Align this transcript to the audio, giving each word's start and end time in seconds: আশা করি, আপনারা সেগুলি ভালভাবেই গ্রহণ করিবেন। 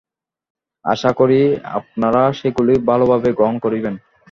আশা 0.85 1.11
করি, 1.19 1.39
আপনারা 1.79 2.21
সেগুলি 2.39 2.73
ভালভাবেই 2.87 3.37
গ্রহণ 3.37 3.55
করিবেন। 3.65 3.95